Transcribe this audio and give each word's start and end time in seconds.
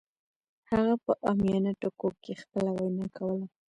هغه 0.69 0.93
په 1.03 1.11
عامیانه 1.27 1.71
ټکو 1.81 2.09
کې 2.23 2.33
خپله 2.41 2.69
وینا 2.77 3.05
کوله 3.17 3.45